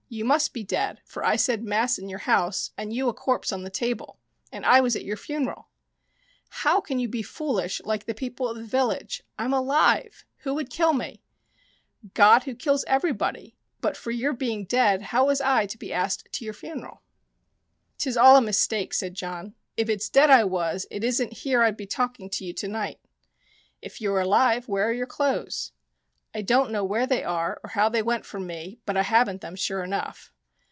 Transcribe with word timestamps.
You 0.13 0.25
must 0.25 0.51
be 0.51 0.65
dead, 0.65 0.99
for 1.05 1.23
I 1.23 1.37
said 1.37 1.63
mass 1.63 1.97
in 1.97 2.09
your 2.09 2.19
house, 2.19 2.71
and 2.77 2.91
you 2.91 3.07
a 3.07 3.13
corpse 3.13 3.53
on 3.53 3.63
the 3.63 3.69
table, 3.69 4.19
and 4.51 4.65
I 4.65 4.81
was 4.81 4.93
at 4.93 5.05
your 5.05 5.15
funeral." 5.15 5.69
"How 6.49 6.81
can 6.81 6.99
you 6.99 7.07
be 7.07 7.21
foolish 7.21 7.81
like 7.85 8.03
the 8.03 8.13
people 8.13 8.49
of 8.49 8.57
the 8.57 8.65
village? 8.65 9.23
I'm 9.39 9.53
alive. 9.53 10.25
Who 10.39 10.53
would 10.55 10.69
kill 10.69 10.91
me?"" 10.91 11.23
God, 12.13 12.43
who 12.43 12.55
kills 12.55 12.83
everybody, 12.89 13.43
and 13.43 13.53
but 13.79 13.95
for 13.95 14.11
your 14.11 14.33
being 14.33 14.65
dead, 14.65 15.01
how 15.01 15.27
was 15.27 15.39
I 15.39 15.65
to 15.65 15.77
be 15.77 15.93
asked 15.93 16.27
to 16.33 16.43
your 16.43 16.53
funeral?"" 16.53 17.03
'Tis 17.97 18.17
all 18.17 18.35
a 18.35 18.41
mistake," 18.41 18.93
said 18.93 19.13
John." 19.13 19.55
If 19.77 19.87
it's 19.87 20.09
dead 20.09 20.29
I 20.29 20.43
was 20.43 20.85
it 20.91 21.05
isn't 21.05 21.31
here 21.31 21.63
I'd 21.63 21.77
be 21.77 21.87
talking 21.87 22.29
to 22.31 22.43
you 22.43 22.51
to 22.51 22.67
night."" 22.67 22.99
If 23.81 24.01
you 24.01 24.13
are 24.13 24.19
alive, 24.19 24.67
where 24.67 24.89
are 24.89 24.93
your 24.93 25.07
clothes?"" 25.07 25.71
I 26.33 26.41
don't 26.43 26.71
know 26.71 26.85
where 26.85 27.05
they 27.05 27.25
are 27.25 27.59
or 27.61 27.71
how 27.71 27.89
they 27.89 28.01
went 28.01 28.25
from 28.25 28.47
me, 28.47 28.79
but 28.85 28.95
I 28.95 29.03
haven't 29.03 29.41
them, 29.41 29.57
sure 29.57 29.83
enough." 29.83 30.31